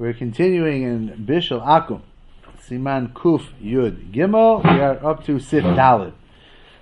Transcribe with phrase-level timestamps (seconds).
[0.00, 2.00] We're continuing in Bishul Akum,
[2.66, 4.64] Siman Kuf Yud Gimel.
[4.64, 6.14] We are up to Sif Dalid.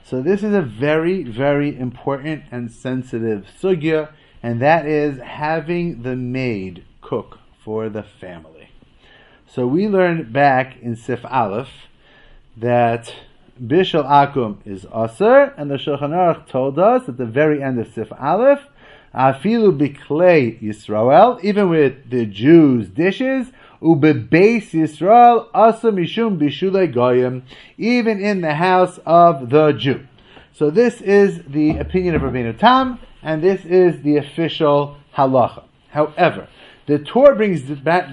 [0.04, 6.14] So this is a very, very important and sensitive sugya, and that is having the
[6.14, 8.70] maid cook for the family.
[9.48, 11.70] So we learned back in Sif Aleph
[12.56, 13.12] that
[13.60, 17.92] Bishul Akum is Aser, and the Shulchan Aruch told us at the very end of
[17.92, 18.60] Sif Aleph
[19.14, 23.48] Afilu biklei Yisrael, even with the Jews' dishes,
[23.80, 27.42] ubebeis Yisrael asa mishum bishulei goyim,
[27.76, 30.06] even in the house of the Jew.
[30.52, 35.64] So this is the opinion of Rabbeinu Tam, and this is the official halacha.
[35.90, 36.48] However,
[36.86, 37.62] the Tur brings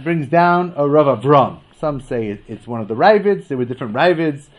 [0.04, 1.60] brings down a Rav Avram.
[1.80, 3.48] Some say it's one of the Ravids.
[3.48, 4.50] There were different Ravids.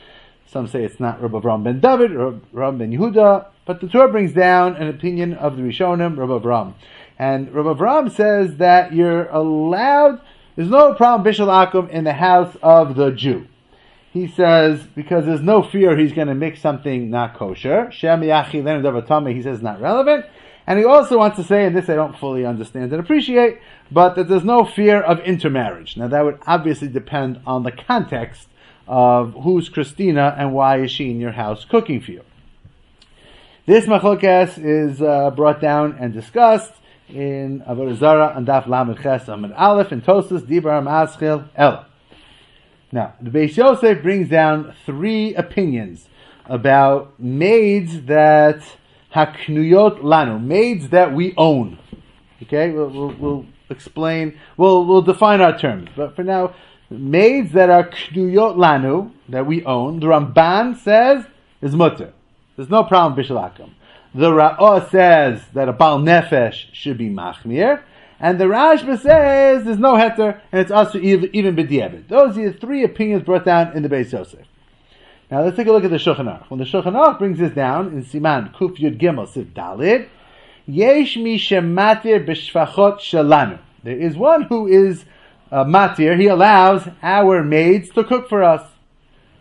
[0.46, 3.46] Some say it's not Rav Avram ben David or Rav ben Yehuda.
[3.66, 6.74] But the Tur brings down an opinion of the Rishonim, Rabbi Avram.
[7.18, 10.20] And Rabbi Avram says that you're allowed,
[10.54, 13.48] there's no problem, Bishul Akum, in the house of the Jew.
[14.12, 17.90] He says, because there's no fear he's going to mix something not kosher.
[17.90, 20.26] Shem Yachi he says not relevant.
[20.68, 23.58] And he also wants to say, and this I don't fully understand and appreciate,
[23.90, 25.96] but that there's no fear of intermarriage.
[25.96, 28.48] Now that would obviously depend on the context
[28.86, 32.22] of who's Christina and why is she in your house cooking for you.
[33.66, 36.72] This machlokes is uh, brought down and discussed
[37.08, 41.84] in Avodah Zara and Daf Lamed Ches Amid Aleph and Tosus Dibar Maschil El.
[42.92, 46.06] Now, the Beis Yosef brings down three opinions
[46.44, 48.62] about maids that
[49.12, 51.76] haknuyot lanu, maids that we own.
[52.44, 56.54] Okay, we'll, we'll, we'll explain, we'll, we'll define our terms, but for now,
[56.88, 61.26] maids that are knuyot lanu, that we own, the Ramban says
[61.60, 62.12] is mutter.
[62.56, 63.70] There's no problem bishul akum.
[64.14, 67.82] The Ra'ah says that a Bal Nefesh should be Machmir,
[68.18, 72.08] and the Rashba says there's no heter, and it's also even, B'diabit.
[72.08, 74.46] Those are the three opinions brought down in the Beis Yosef.
[75.30, 76.48] Now let's take a look at the Shulchan Aruch.
[76.48, 80.08] When the Shulchan Aruch brings this down in Siman Kuf Yud Gimel Siv Dalid,
[80.66, 83.58] Yesh mi shematir b'shfachot shalanu.
[83.82, 85.04] There is one who is
[85.52, 86.18] uh, matir.
[86.18, 88.62] He allows our maids to cook for us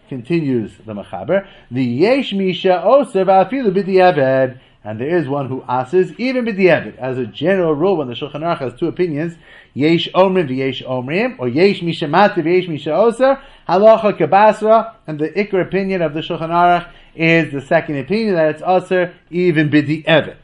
[0.08, 6.12] continues the Machaber, the Yesh Misha Oser Va'afilu B'di'eved, and there is one who asks
[6.20, 6.96] even b'di'eved.
[6.98, 9.36] As a general rule, when the Shulchan Aruch has two opinions,
[9.74, 15.30] Yesh Omrim v'Yesh Omrim, or Yesh Misha Mati v'Yesh Misha Oser, Halacha Kabasra, and the
[15.30, 20.36] Iker opinion of the Shulchan Aruch is the second opinion that it's Oser even b'di'eved.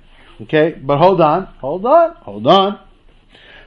[0.41, 2.79] Okay, but hold on, hold on, hold on.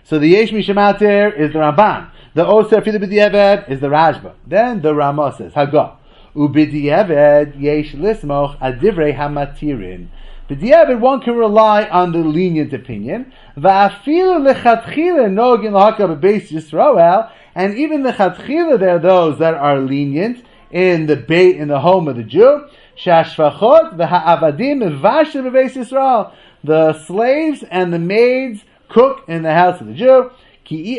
[0.03, 2.11] So the Yesh Misha Matir is the Ramban.
[2.35, 4.33] The Oser Filu B'di'eved is the Rashba.
[4.45, 5.95] Then the Ramah says, Haggah.
[6.35, 10.09] U'b'di'eved yesh lismoch adivrei hamatirin.
[10.51, 13.33] B'di'eved one can rely on the lenient opinion.
[13.57, 17.31] Va'afilu lechatchila nogin lahaka b'beis Yisrael.
[17.55, 21.79] And even the chatchila, there are those that are lenient in the bait in the
[21.79, 22.67] home of the Jew.
[22.99, 26.33] Shashvachot v'ha'avadim v'vashim b'beis Yisrael.
[26.65, 30.33] The slaves and the maids cook in the house of the Jew.
[30.65, 30.99] Ki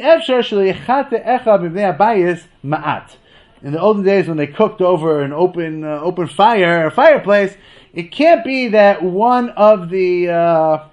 [2.64, 3.16] ma'at.
[3.64, 7.56] In the olden days, when they cooked over an open uh, open fire, a fireplace,
[7.94, 10.88] it can't be that one of the uh,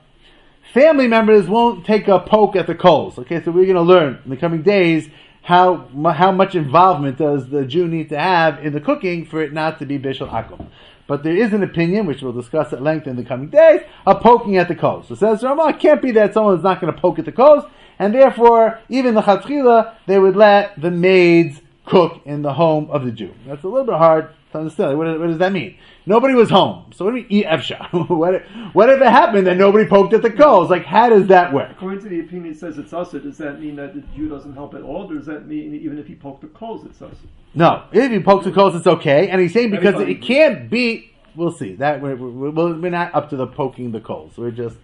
[0.72, 3.18] family members won't take a poke at the coals.
[3.18, 5.10] Okay, so we're going to learn in the coming days
[5.42, 9.52] how how much involvement does the Jew need to have in the cooking for it
[9.52, 10.68] not to be bishul akum.
[11.06, 14.20] But there is an opinion, which we'll discuss at length in the coming days, of
[14.20, 15.08] poking at the coals.
[15.08, 17.32] So says Ramah, it can't be that someone is not going to poke at the
[17.32, 17.64] coals
[18.02, 23.04] and therefore, even the chatchila, they would let the maids cook in the home of
[23.04, 23.32] the Jew.
[23.46, 24.98] That's a little bit hard to understand.
[24.98, 25.78] What, what does that mean?
[26.04, 26.90] Nobody was home.
[26.96, 27.92] So what do we eat efsha?
[28.08, 28.42] what,
[28.74, 30.68] what if it happened that nobody poked at the coals?
[30.68, 31.70] Like, how does that work?
[31.70, 33.12] According to the opinion, it says it's us.
[33.12, 35.08] Does that mean that the Jew doesn't help at all?
[35.08, 37.14] Or does that mean even if he poked the coals, it's us?
[37.54, 39.28] No, if he pokes the coals, it's okay.
[39.28, 40.14] And he's saying because Everybody.
[40.14, 41.12] it can't be.
[41.36, 44.36] We'll see that we're, we're, we're not up to the poking the coals.
[44.36, 44.76] We're just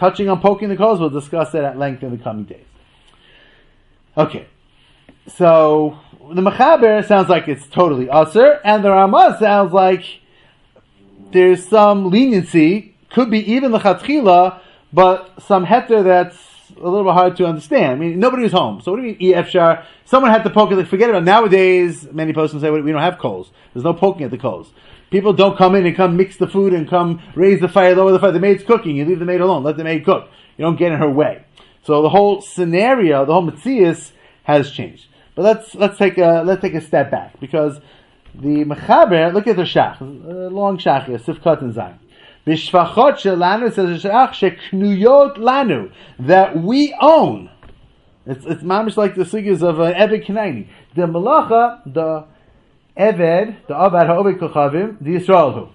[0.00, 0.98] touching on poking the coals.
[0.98, 2.64] We'll discuss that at length in the coming days.
[4.16, 4.46] Okay,
[5.28, 5.98] so
[6.32, 10.04] the Mechaber sounds like it's totally usher, and the Ramah sounds like
[11.30, 14.60] there's some leniency, could be even the Chatchila,
[14.92, 16.36] but some heter that's
[16.76, 17.92] a little bit hard to understand.
[17.92, 18.80] I mean, nobody was home.
[18.80, 19.84] So what do you mean EFshar?
[20.04, 20.84] Someone had to poke it.
[20.86, 21.24] Forget about it.
[21.26, 23.50] Nowadays, many persons say we don't have coals.
[23.72, 24.72] There's no poking at the coals.
[25.10, 28.12] People don't come in and come mix the food and come raise the fire, lower
[28.12, 28.32] the fire.
[28.32, 28.96] The maid's cooking.
[28.96, 29.64] You leave the maid alone.
[29.64, 30.28] Let the maid cook.
[30.56, 31.44] You don't get in her way.
[31.82, 34.12] So the whole scenario, the whole Matthias
[34.44, 35.06] has changed.
[35.34, 37.80] But let's let's take a let's take a step back because
[38.34, 41.98] the mechaber look at the shach, long shach here, sifkat and zayin.
[42.50, 47.48] Bishvachot shelanu says sheknuyot lanu that we own.
[48.26, 50.66] It's it's mamish like the sugyas of uh, Eved Kinaini.
[50.96, 52.24] The malacha, the
[52.98, 55.70] Eved, the Avad Ha'oved Kochavim, the Yisrael.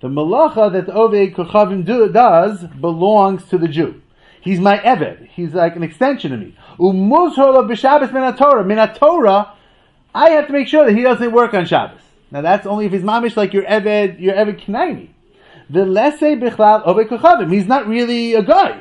[0.00, 4.00] The malacha that the Oved Kochavim do, does belongs to the Jew.
[4.40, 5.26] He's my Eved.
[5.30, 6.56] He's like an extension of me.
[6.78, 8.64] Umuzhor b'Shabbos min Torah.
[8.64, 9.55] Min Torah,
[10.16, 12.00] I have to make sure that he doesn't work on Shabbos.
[12.30, 15.10] Now that's only if he's mamish like your Eved, your Eved Kinaini.
[15.68, 17.52] The lese bichlal Oved Kochavim.
[17.52, 18.80] He's not really a guy.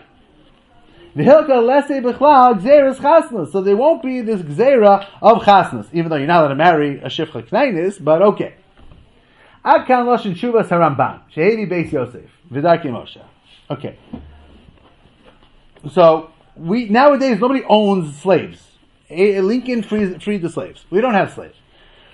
[1.14, 3.52] V'hilka lese bichlal gzeras chasnas.
[3.52, 7.00] So there won't be this gzera of chasnas, even though you're not allowed to marry
[7.00, 8.54] a shifcha knainis, but okay.
[9.66, 11.20] Ad loshin shuvas harambam.
[11.36, 12.30] Shehevi beis Yosef.
[12.50, 13.22] V'darki Moshe.
[13.70, 14.00] Okay.
[15.92, 18.65] So, we, nowadays nobody owns slaves.
[19.10, 20.86] Lincoln freed, freed the slaves.
[20.90, 21.56] We don't have slaves.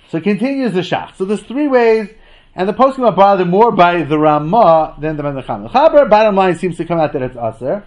[0.09, 1.15] So it continues the shach.
[1.15, 2.09] So there's three ways,
[2.53, 5.63] and the poskim are bothered more by the Ramah than the Menachem.
[5.63, 7.85] The Chaber, bottom line, seems to come out that it's aser,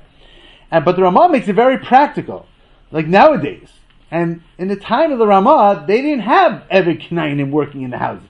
[0.70, 2.46] and but the Ramah makes it very practical,
[2.90, 3.68] like nowadays.
[4.10, 7.98] And in the time of the Ramah, they didn't have every Knainim working in the
[7.98, 8.28] houses.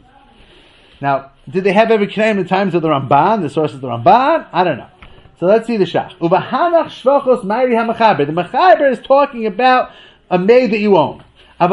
[1.00, 3.80] Now, did they have every Knainim in the times of the Ramban, the source of
[3.80, 4.48] the Ramban?
[4.52, 4.88] I don't know.
[5.38, 6.18] So let's see the shach.
[6.18, 6.28] The
[8.32, 9.90] mechaber is talking about
[10.30, 11.22] a maid that you own.
[11.58, 11.70] But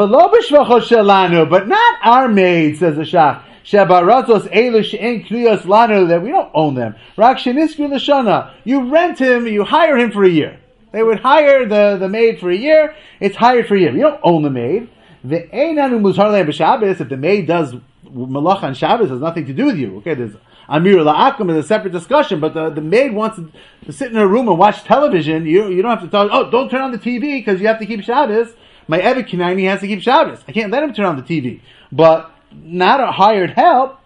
[1.68, 3.42] not our maid, says the shach.
[3.64, 6.96] Shabaratos elu she'en kniyos lanu, that we don't own them.
[7.16, 8.52] Rak sheniskri l'shana.
[8.64, 10.58] You rent him, you hire him for a year.
[10.92, 13.92] They would hire the, the maid for a year, it's hired for a year.
[13.92, 14.90] You don't own the maid.
[15.24, 19.98] The einanu if the maid does malach on Shabbos, has nothing to do with you.
[19.98, 20.34] Okay, there's
[20.68, 23.38] Amir La'akum is a separate discussion, but the, the maid wants
[23.84, 25.44] to, sit in her room and watch television.
[25.44, 27.78] You, you don't have to tell, oh, don't turn on the TV because you have
[27.80, 28.54] to keep Shabbos.
[28.88, 30.42] My Evet Kinaini has to keep Shabbos.
[30.46, 31.60] I can't let him turn on the TV.
[31.90, 33.98] But not a hired help.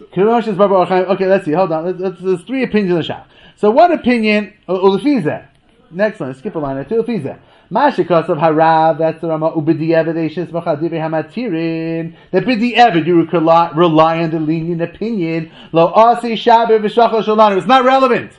[0.00, 1.52] Okay, let's see.
[1.52, 1.98] Hold on.
[1.98, 3.24] There's three opinions in the Shach.
[3.56, 5.48] So one opinion, Ulefizeh.
[5.90, 6.34] Next one.
[6.34, 6.84] Skip a line.
[6.88, 7.38] Two Ulefizeh.
[7.70, 12.16] Mashikos of Harav, that's the Rama Ubidiyevadeshis Machadivi Hamatirin.
[12.30, 15.52] That Bidiyavad, you rely on the lenient opinion.
[15.72, 17.58] Lo Asi Shabir Vishachal Shalanu.
[17.58, 18.32] It's not relevant.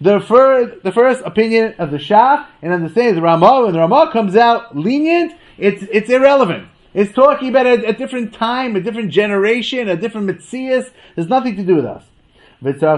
[0.00, 3.74] The first, the first opinion of the Shach, and then the same, the Ramah, when
[3.74, 6.66] the Ramah comes out lenient, it's, it's irrelevant.
[6.94, 10.90] It's talking about a, a different time, a different generation, a different Metzias.
[11.14, 12.02] There's nothing to do with us.
[12.60, 12.88] Because the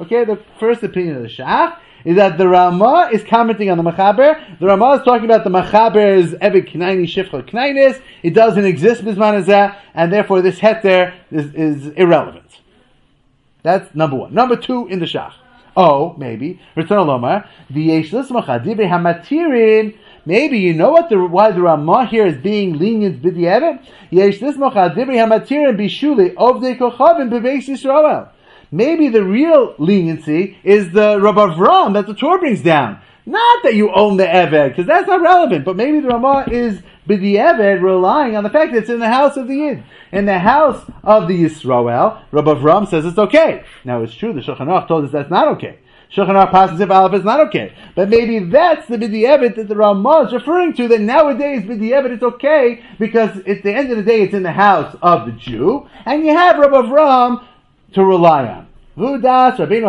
[0.00, 3.82] okay, the first opinion of the Shach is that the Rama is commenting on the
[3.82, 4.58] Machaber.
[4.60, 8.00] The Rama is talking about the Machaber's Eved Knaini Shifcha Knainis.
[8.22, 12.60] It doesn't exist Bisman Azeh, and therefore this heter is, is irrelevant.
[13.62, 14.32] That's number one.
[14.32, 15.32] Number two in the Shach.
[15.76, 16.60] Oh, maybe.
[16.76, 17.48] Return Lomar.
[17.68, 19.98] The Yeshlis Machadibe Hamatirin.
[20.24, 23.86] Maybe you know what the why the Ramah here is being lenient with b'di'evet.
[24.10, 28.30] Yesh this mochadibri hamatirin bishuli of the kochavim Yisrael.
[28.70, 33.00] Maybe the real leniency is the Rabbi Avram that the Tur brings down.
[33.28, 36.80] Not that you own the Eved, because that's not relevant, but maybe the Ramah is
[37.06, 39.82] the Eved relying on the fact that it's in the house of the Yid.
[40.12, 43.64] In the house of the Yisrael, Rabbi Avram says it's okay.
[43.84, 45.80] Now it's true, the Shulchan Aruch told us that's not okay.
[46.14, 47.74] Shulchan Aruch passes if Aleph is not okay.
[47.96, 52.22] But maybe that's the B'di'evet that the Ramah is referring to, that nowadays B'di'evet is
[52.22, 55.88] okay, because at the end of the day it's in the house of the Jew,
[56.04, 57.44] and you have Rabbi Avram
[57.96, 58.68] to rely on.
[58.96, 59.80] Vudas Shevi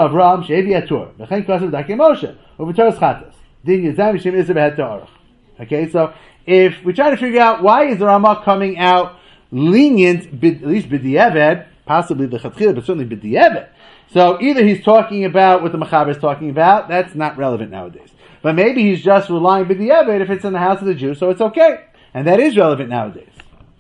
[0.82, 1.14] Atur.
[1.46, 2.36] Kosev Dake Moshe.
[3.66, 5.08] Din Yizam Yishim.
[5.60, 6.14] Okay, so
[6.46, 9.18] if we try to figure out why is the Ramah coming out
[9.52, 13.68] lenient, at least b'di'eved, possibly the Chatchila, but certainly b'di'eved.
[14.14, 18.12] So either he's talking about what the Machaber is talking about, that's not relevant nowadays.
[18.42, 21.30] But maybe he's just relying b'di'eved if it's in the house of the Jew, so
[21.30, 21.84] it's okay.
[22.14, 23.37] And that is relevant nowadays.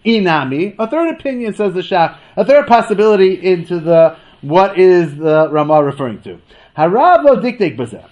[0.07, 5.49] Inami, a third opinion says the Shach, a third possibility into the what is the
[5.51, 6.39] Ramah referring to?
[6.77, 8.05] Harav lo.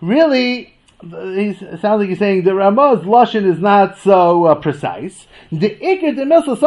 [0.00, 5.26] Really, it sounds like he's saying the Ramah's lashon is not so uh, precise.
[5.52, 6.58] The ikir lebayis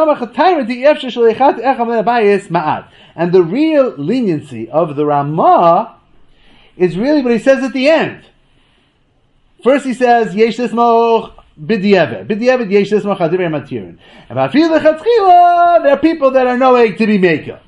[2.48, 2.88] ma'at.
[3.14, 5.96] And the real leniency of the Ramah
[6.76, 8.24] is really what he says at the end.
[9.62, 10.56] First he says, yesh
[11.62, 12.26] b'di'evet.
[12.26, 13.98] B'di'evet yesh moch adivrei matirin.
[14.28, 14.36] And
[15.84, 17.60] there are people that are no egg to be maker.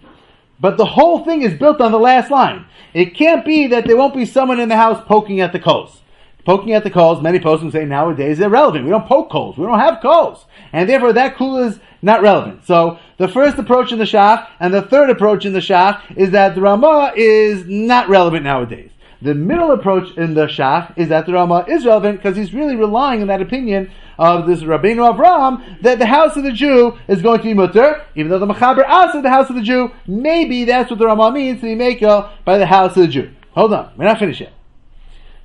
[0.60, 2.66] But the whole thing is built on the last line.
[2.92, 6.00] It can't be that there won't be someone in the house poking at the coals.
[6.44, 8.84] Poking at the coals, many posters say nowadays they're relevant.
[8.84, 9.56] We don't poke coals.
[9.56, 10.44] We don't have coals.
[10.72, 12.66] And therefore that cool is not relevant.
[12.66, 16.30] So the first approach in the Shach and the third approach in the Shach is
[16.32, 18.90] that the Ramah is not relevant nowadays.
[19.24, 22.76] The middle approach in the Shach is that the Rama is relevant because he's really
[22.76, 27.22] relying on that opinion of this Rabbeinu Avram that the house of the Jew is
[27.22, 29.90] going to be mutter, even though the Mechaber asked the house of the Jew.
[30.06, 33.30] Maybe that's what the Rama means to be makel by the house of the Jew.
[33.52, 34.52] Hold on, we're not finished yet.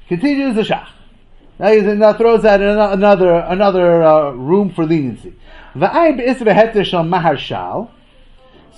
[0.09, 0.89] Continues the Shach.
[1.57, 5.35] Now he now throws out another another uh, room for leniency.
[5.73, 7.91] V'ayin be'isra Maharshal.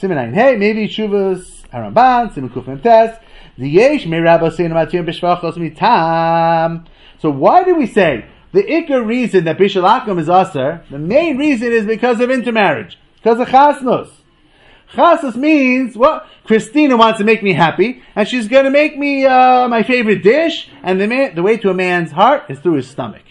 [0.01, 3.19] Simenayin hey maybe shuvas Haramban simen kuf tes
[3.57, 6.87] yesh me rabba sein matir b'shvachos mitam.
[7.19, 10.83] So why do we say the ikar reason that bishul akum is aser?
[10.89, 14.09] The main reason is because of intermarriage, because of chasnos.
[14.91, 16.25] Chasnos means what?
[16.45, 20.23] Christina wants to make me happy, and she's going to make me uh, my favorite
[20.23, 23.23] dish, and the, man, the way to a man's heart is through his stomach.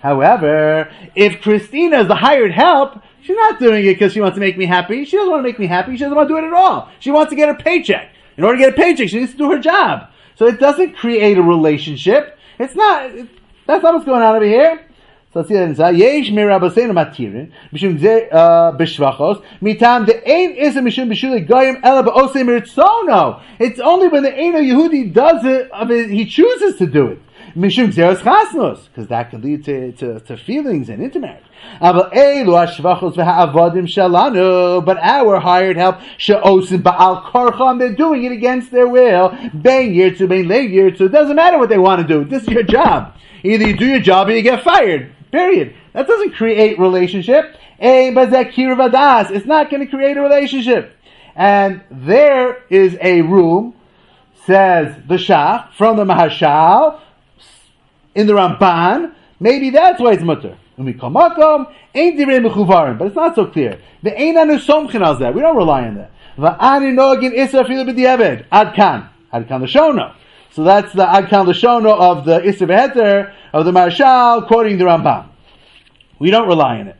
[0.00, 4.40] However, if Christina is the hired help, she's not doing it because she wants to
[4.40, 5.04] make me happy.
[5.04, 5.92] She doesn't want to make me happy.
[5.92, 6.90] She doesn't want to do it at all.
[7.00, 8.10] She wants to get her paycheck.
[8.36, 10.08] In order to get a paycheck, she needs to do her job.
[10.36, 12.38] So it doesn't create a relationship.
[12.58, 13.28] It's not, it,
[13.66, 14.86] that's not what's going on over here.
[15.32, 15.96] So let's see that inside.
[15.96, 23.42] Yesh matirin, mishum gzeh uh, b'shvachos, mitam the ein isa mishum goyim ela ba'ose miritzono.
[23.58, 27.22] It's only when the Eino Yehudi does it, of it, he chooses to do it.
[27.54, 31.44] Mishum chasnos, because that can lead to, to, to feelings and intermarriage.
[31.80, 32.16] But
[34.98, 39.30] our hired help, she'osim ba'al korcham, they're doing it against their will.
[39.30, 39.94] To bang
[40.48, 41.04] late year to.
[41.04, 42.24] It doesn't matter what they want to do.
[42.24, 43.14] This is your job.
[43.44, 45.12] Either you do your job or you get fired.
[45.30, 45.74] Period.
[45.92, 47.56] That doesn't create relationship.
[47.78, 50.96] It's not going to create a relationship.
[51.34, 53.74] And there is a room,
[54.44, 57.00] says the Shach, from the Maharshal,
[58.14, 59.14] in the Ramban.
[59.40, 60.56] Maybe that's why it's mutter.
[60.76, 63.78] When we come makom, um, ain't divrei mechuvarim, But it's not so clear.
[64.02, 65.34] The Einanu Somchin al that.
[65.34, 66.10] We don't rely on that.
[66.38, 68.46] Va'ani nogin isra filu b'di'eved.
[68.50, 69.08] Ad kan.
[69.32, 70.14] Ad kan l'shono.
[70.52, 75.28] So that's the Ad kan l'shono of the Isra of the Maharshal, quoting the Ramban.
[76.18, 76.96] We don't rely on it.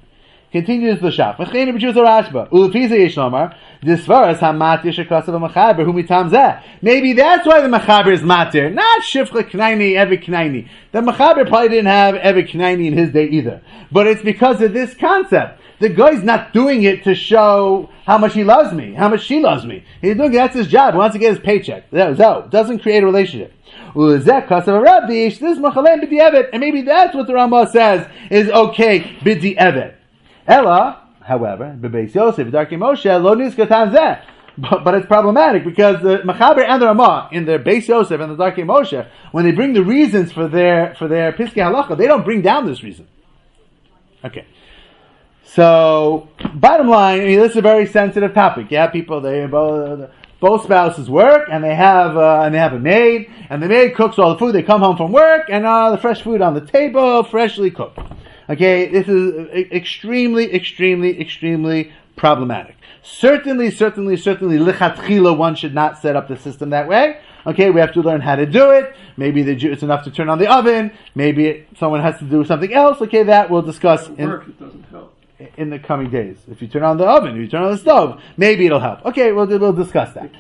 [0.53, 1.37] Continues the Shach.
[1.37, 2.49] V'chein b'juz Rashba.
[2.51, 3.55] Ulefiza yesh lomar.
[3.83, 5.87] Disvaras hamatir shekasav ha'machaber
[6.29, 6.63] zeh.
[6.83, 10.69] Maybe that's why the machaber is matir, not shifcha knaini evi knaini.
[10.93, 13.63] The machaber probably didn't have evi knaini in his day either.
[13.91, 15.59] But it's because of this concept.
[15.81, 19.41] The guy's not doing it to show how much he loves me, how much she
[19.41, 19.83] loves me.
[20.01, 20.93] He's doing that's his job.
[20.95, 21.91] He wants to get his paycheck.
[21.91, 22.19] That
[22.51, 23.55] doesn't create a relationship.
[23.95, 24.61] This and
[26.61, 29.95] maybe that's what the Ramah says is okay, bidi evet.
[30.47, 34.23] Ella, however, Bebeis Yosef, Moshe.
[34.59, 38.31] But, but it's problematic because the Machaber and the Ramah in their Beis Yosef and
[38.31, 42.07] the Darkei Moshe, when they bring the reasons for their for their Piskei Halacha, they
[42.07, 43.09] don't bring down this reason.
[44.23, 44.45] Okay.
[45.45, 48.67] So, bottom line, I mean, this is a very sensitive topic.
[48.71, 52.79] Yeah, people, they both, both spouses work, and they have uh, and they have a
[52.79, 54.55] maid, and the maid cooks all the food.
[54.55, 57.99] They come home from work, and uh, the fresh food on the table, freshly cooked.
[58.53, 62.77] Okay, this is extremely, extremely, extremely problematic.
[63.03, 67.19] Certainly, certainly, certainly, lichatchila, one should not set up the system that way.
[67.47, 68.95] Okay, we have to learn how to do it.
[69.17, 70.93] Maybe the, it's enough to turn on the oven.
[71.15, 73.01] Maybe it, someone has to do something else.
[73.01, 74.45] Okay, that we'll discuss in, work,
[75.57, 76.37] in the coming days.
[76.51, 79.05] If you turn on the oven, if you turn on the stove, maybe it'll help.
[79.07, 80.31] Okay, we'll, we'll discuss that.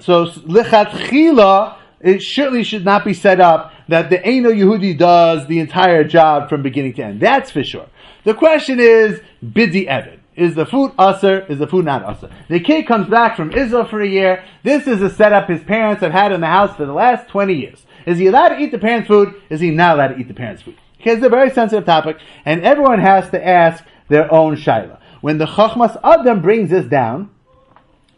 [0.00, 5.58] So, lichatchila, it surely should not be set up that the Eino Yehudi does the
[5.58, 7.20] entire job from beginning to end.
[7.20, 7.86] That's for sure.
[8.24, 10.18] The question is, bidi evid.
[10.36, 11.44] Is the food usher?
[11.46, 12.30] Is the food not usher?
[12.48, 14.44] The kid comes back from Israel for a year.
[14.62, 17.52] This is a setup his parents have had in the house for the last 20
[17.52, 17.84] years.
[18.06, 19.34] Is he allowed to eat the parents' food?
[19.50, 20.76] Is he not allowed to eat the parents' food?
[21.00, 24.98] Okay, it's a very sensitive topic, and everyone has to ask their own shaila.
[25.20, 27.30] When the Chachmas Adam brings this down,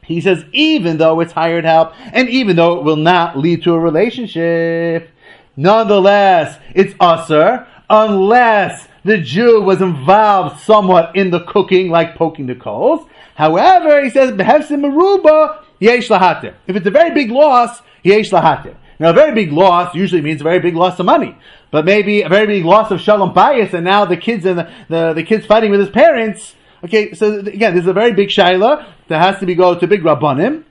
[0.04, 3.74] he says, even though it's hired help, and even though it will not lead to
[3.74, 5.10] a relationship,
[5.56, 12.56] nonetheless, it's usher, unless the Jew was involved somewhat in the cooking, like poking the
[12.56, 13.06] coals.
[13.36, 16.10] However, he says, maruba, yesh.
[16.10, 18.74] If it's a very big loss, yesh lahatir.
[18.98, 21.36] Now, a very big loss usually means a very big loss of money.
[21.70, 24.72] But maybe a very big loss of shalom bayis, and now the kids and the,
[24.88, 26.54] the, the kids fighting with his parents,
[26.84, 29.86] Okay, so again, this is a very big shaila that has to be go to
[29.86, 30.64] big rabbanim,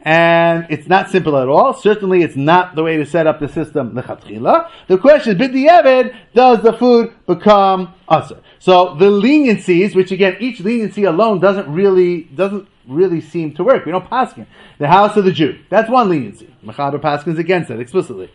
[0.00, 1.74] and it's not simple at all.
[1.74, 3.94] Certainly, it's not the way to set up the system.
[3.94, 8.40] The question is, b'di'eved, does the food become usher?
[8.58, 13.84] So the leniencies, which again, each leniency alone doesn't really doesn't really seem to work.
[13.84, 14.46] We don't paskin
[14.78, 15.60] the house of the Jew.
[15.70, 16.52] That's one leniency.
[16.64, 18.30] Mechaber paskins against it explicitly.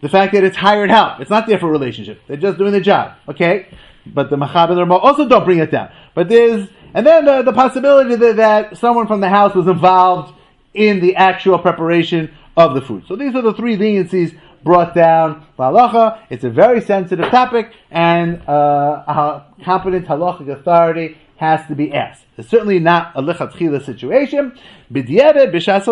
[0.00, 2.20] The fact that it's hired help, it's not there for relationship.
[2.26, 3.16] They're just doing the job.
[3.28, 3.66] Okay,
[4.06, 5.90] but the the also don't bring it down.
[6.14, 10.34] But there's, and then the, the possibility that, that someone from the house was involved
[10.74, 13.04] in the actual preparation of the food.
[13.06, 16.20] So these are the three leniencies brought down by halacha.
[16.30, 22.24] It's a very sensitive topic, and uh, a competent halachic authority has to be asked.
[22.36, 24.58] It's certainly not a lichatchila situation.
[24.92, 25.88] B'diebe b'shas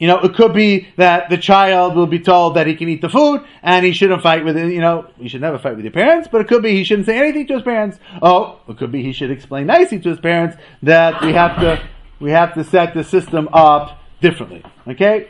[0.00, 3.02] you know, it could be that the child will be told that he can eat
[3.02, 4.72] the food and he shouldn't fight with it.
[4.72, 7.04] You know, you should never fight with your parents, but it could be he shouldn't
[7.04, 7.98] say anything to his parents.
[8.22, 11.86] Oh, it could be he should explain nicely to his parents that we have to,
[12.18, 14.64] we have to set the system up differently.
[14.88, 15.28] Okay?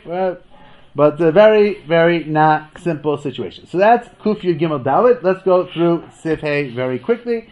[0.95, 3.67] But a very, very not simple situation.
[3.67, 5.21] So that's Kufyu Gimel Dalit.
[5.21, 7.49] Let's go through Sif Hey very quickly.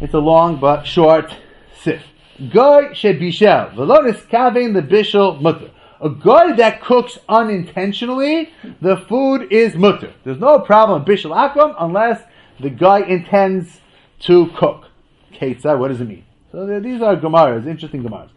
[0.00, 1.36] It's a long but short
[1.82, 2.02] Sif.
[2.50, 3.74] Goy Shebishel.
[3.74, 5.70] Velonis Kavin the Bishel Mutter
[6.02, 10.12] a guy that cooks unintentionally, the food is mutter.
[10.24, 12.20] There's no problem bishul akum unless
[12.58, 13.80] the guy intends
[14.20, 14.86] to cook.
[15.32, 16.24] Ketzah, what does it mean?
[16.50, 18.30] So these are gemaras, interesting gemaras.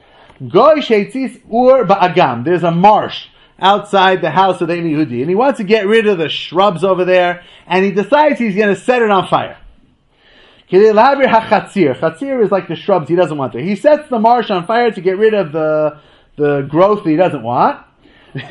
[0.48, 2.46] Goy sheitzis ur ba'agam.
[2.46, 3.28] There's a marsh
[3.60, 6.84] outside the house of the Yehudi, and he wants to get rid of the shrubs
[6.84, 9.58] over there, and he decides he's going to set it on fire.
[10.70, 13.62] Chatzir is like the shrubs he doesn't want there.
[13.62, 16.00] He sets the marsh on fire to get rid of the
[16.36, 17.86] the growth that he doesn't want.
[18.34, 18.50] the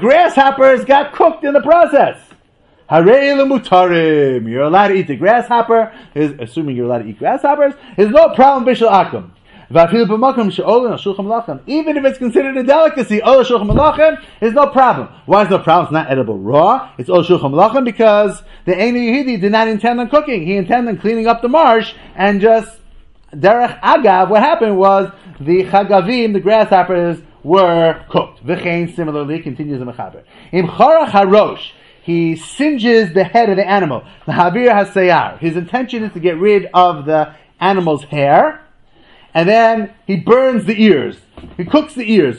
[0.00, 2.18] grasshoppers got cooked in the process.
[2.90, 8.34] You're allowed to eat the grasshopper, is, assuming you're allowed to eat grasshoppers, is no
[8.34, 9.30] problem bishul akum.
[9.74, 9.96] Even
[11.96, 15.08] if it's considered a delicacy, is no problem.
[15.24, 15.86] Why is no problem?
[15.86, 16.90] It's not edible raw.
[16.98, 20.46] It's shulchan because the Eini Yehidi did not intend on cooking.
[20.46, 22.81] He intended on cleaning up the marsh and just
[23.34, 24.28] derech agav.
[24.28, 25.10] What happened was
[25.40, 28.44] the chagavim, the grasshoppers, were cooked.
[28.44, 30.22] V'chein similarly continues the mechaber.
[30.52, 31.72] Im charach harosh,
[32.02, 34.04] he singes the head of the animal.
[34.26, 35.38] Mahavir hasayar.
[35.38, 38.60] His intention is to get rid of the animal's hair,
[39.34, 41.18] and then he burns the ears.
[41.56, 42.38] He cooks the ears.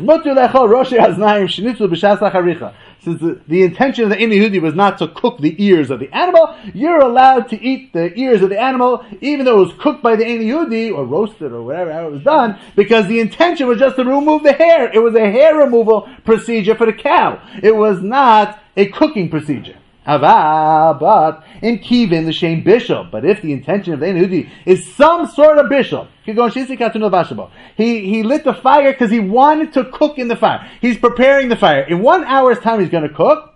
[3.03, 6.11] Since the, the intention of the Inihudi was not to cook the ears of the
[6.15, 10.01] animal, you're allowed to eat the ears of the animal, even though it was cooked
[10.01, 13.97] by the Inihudi, or roasted, or whatever it was done, because the intention was just
[13.97, 14.91] to remove the hair.
[14.93, 17.41] It was a hair removal procedure for the cow.
[17.61, 19.77] It was not a cooking procedure.
[20.07, 23.09] Ava, but in kivin the same bishop.
[23.11, 28.43] But if the intention of the Yehudi is some sort of bishop, he he lit
[28.43, 30.69] the fire because he wanted to cook in the fire.
[30.81, 31.83] He's preparing the fire.
[31.83, 33.51] In one hour's time, he's going to cook.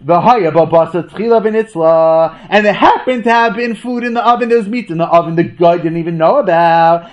[0.00, 0.20] The
[2.50, 4.48] and it happened to have been food in the oven.
[4.48, 5.34] There was meat in the oven.
[5.34, 7.10] The guy didn't even know about.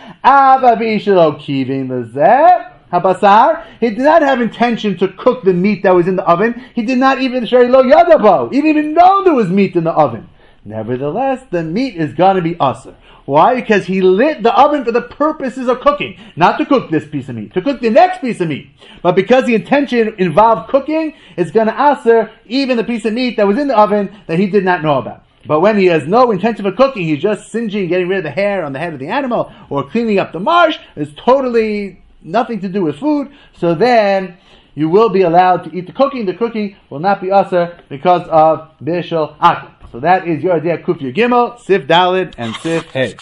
[3.01, 6.63] Habasar, he did not have intention to cook the meat that was in the oven.
[6.73, 8.51] He did not even shari lo yadabo.
[8.51, 10.29] He didn't even know there was meat in the oven.
[10.63, 12.95] Nevertheless, the meat is gonna be usr.
[13.25, 13.55] Why?
[13.55, 16.17] Because he lit the oven for the purposes of cooking.
[16.35, 18.69] Not to cook this piece of meat, to cook the next piece of meat.
[19.01, 23.47] But because the intention involved cooking, it's gonna usr even the piece of meat that
[23.47, 25.23] was in the oven that he did not know about.
[25.47, 28.31] But when he has no intention of cooking, he's just singeing, getting rid of the
[28.31, 32.59] hair on the head of the animal, or cleaning up the marsh, it's totally nothing
[32.61, 34.37] to do with food, so then
[34.73, 36.25] you will be allowed to eat the cooking.
[36.25, 39.71] The cooking will not be usher because of Bishul Akum.
[39.91, 43.15] So that is your idea, Kufya Gimel, Sif Dalid, and Sif Hey.